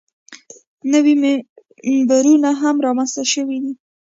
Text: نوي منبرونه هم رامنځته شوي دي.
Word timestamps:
نوي 0.93 1.13
منبرونه 1.21 2.49
هم 2.61 2.75
رامنځته 2.85 3.23
شوي 3.33 3.57
دي. 3.63 3.73